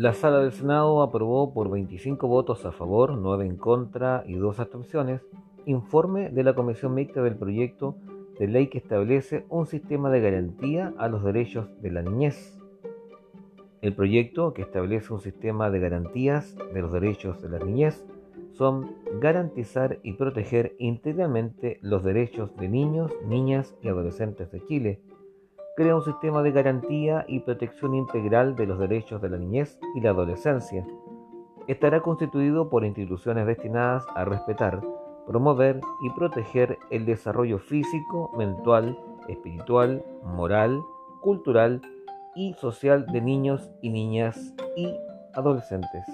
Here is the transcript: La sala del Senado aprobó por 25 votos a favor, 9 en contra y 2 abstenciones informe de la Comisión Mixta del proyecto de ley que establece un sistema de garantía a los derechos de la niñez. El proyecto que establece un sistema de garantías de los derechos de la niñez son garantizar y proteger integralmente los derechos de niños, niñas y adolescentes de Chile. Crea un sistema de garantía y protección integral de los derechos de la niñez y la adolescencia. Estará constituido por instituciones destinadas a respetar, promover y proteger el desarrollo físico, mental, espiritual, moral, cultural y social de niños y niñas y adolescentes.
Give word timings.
La 0.00 0.14
sala 0.14 0.38
del 0.38 0.52
Senado 0.52 1.02
aprobó 1.02 1.52
por 1.52 1.68
25 1.68 2.26
votos 2.26 2.64
a 2.64 2.72
favor, 2.72 3.18
9 3.18 3.44
en 3.44 3.56
contra 3.58 4.24
y 4.26 4.32
2 4.32 4.58
abstenciones 4.58 5.20
informe 5.66 6.30
de 6.30 6.42
la 6.42 6.54
Comisión 6.54 6.94
Mixta 6.94 7.20
del 7.22 7.36
proyecto 7.36 7.96
de 8.38 8.48
ley 8.48 8.68
que 8.68 8.78
establece 8.78 9.44
un 9.50 9.66
sistema 9.66 10.08
de 10.08 10.22
garantía 10.22 10.94
a 10.96 11.08
los 11.08 11.22
derechos 11.22 11.68
de 11.82 11.90
la 11.90 12.00
niñez. 12.00 12.58
El 13.82 13.94
proyecto 13.94 14.54
que 14.54 14.62
establece 14.62 15.12
un 15.12 15.20
sistema 15.20 15.68
de 15.68 15.80
garantías 15.80 16.56
de 16.72 16.80
los 16.80 16.92
derechos 16.92 17.42
de 17.42 17.50
la 17.50 17.58
niñez 17.58 18.02
son 18.52 18.96
garantizar 19.20 19.98
y 20.02 20.14
proteger 20.14 20.76
integralmente 20.78 21.78
los 21.82 22.02
derechos 22.02 22.56
de 22.56 22.70
niños, 22.70 23.12
niñas 23.26 23.76
y 23.82 23.88
adolescentes 23.88 24.50
de 24.50 24.64
Chile. 24.64 25.02
Crea 25.80 25.96
un 25.96 26.04
sistema 26.04 26.42
de 26.42 26.52
garantía 26.52 27.24
y 27.26 27.40
protección 27.40 27.94
integral 27.94 28.54
de 28.54 28.66
los 28.66 28.78
derechos 28.78 29.22
de 29.22 29.30
la 29.30 29.38
niñez 29.38 29.78
y 29.94 30.02
la 30.02 30.10
adolescencia. 30.10 30.86
Estará 31.68 32.02
constituido 32.02 32.68
por 32.68 32.84
instituciones 32.84 33.46
destinadas 33.46 34.04
a 34.14 34.26
respetar, 34.26 34.82
promover 35.26 35.80
y 36.02 36.10
proteger 36.10 36.78
el 36.90 37.06
desarrollo 37.06 37.58
físico, 37.58 38.30
mental, 38.36 38.94
espiritual, 39.26 40.04
moral, 40.22 40.82
cultural 41.22 41.80
y 42.34 42.52
social 42.60 43.06
de 43.06 43.22
niños 43.22 43.70
y 43.80 43.88
niñas 43.88 44.52
y 44.76 44.94
adolescentes. 45.32 46.04